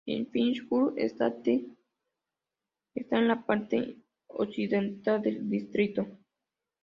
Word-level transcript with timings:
El 0.07 0.25
Finsbury 0.31 0.99
Estate 1.03 1.63
está 2.95 3.19
en 3.19 3.27
la 3.27 3.45
parte 3.45 4.01
occidental 4.25 5.21
del 5.21 5.47
distrito. 5.47 6.07